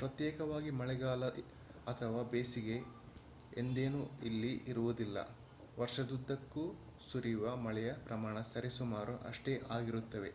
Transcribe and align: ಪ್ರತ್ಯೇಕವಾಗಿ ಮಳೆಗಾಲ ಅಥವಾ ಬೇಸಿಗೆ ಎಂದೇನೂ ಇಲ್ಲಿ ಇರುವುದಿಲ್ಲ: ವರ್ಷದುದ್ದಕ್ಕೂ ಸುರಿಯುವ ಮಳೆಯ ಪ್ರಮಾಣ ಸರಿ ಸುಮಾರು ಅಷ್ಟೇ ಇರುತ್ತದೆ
ಪ್ರತ್ಯೇಕವಾಗಿ 0.00 0.70
ಮಳೆಗಾಲ 0.78 1.28
ಅಥವಾ 1.86 2.22
ಬೇಸಿಗೆ 2.32 2.76
ಎಂದೇನೂ 3.52 4.00
ಇಲ್ಲಿ 4.28 4.52
ಇರುವುದಿಲ್ಲ: 4.72 5.16
ವರ್ಷದುದ್ದಕ್ಕೂ 5.76 6.64
ಸುರಿಯುವ 7.08 7.56
ಮಳೆಯ 7.64 7.92
ಪ್ರಮಾಣ 8.06 8.42
ಸರಿ 8.52 8.72
ಸುಮಾರು 8.78 9.16
ಅಷ್ಟೇ 9.30 9.54
ಇರುತ್ತದೆ 9.88 10.32